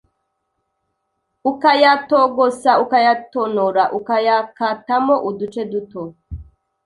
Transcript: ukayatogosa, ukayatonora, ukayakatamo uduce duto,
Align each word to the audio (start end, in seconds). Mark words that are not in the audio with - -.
ukayatogosa, 1.51 2.71
ukayatonora, 2.83 3.83
ukayakatamo 3.97 5.15
uduce 5.29 5.61
duto, 5.71 6.03